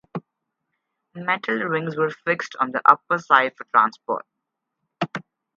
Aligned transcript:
Metal 1.13 1.57
rings 1.59 1.95
were 1.95 2.09
fixed 2.09 2.55
on 2.59 2.71
the 2.71 2.81
upper 2.89 3.19
side 3.19 3.51
for 3.55 3.65
transport. 3.65 4.25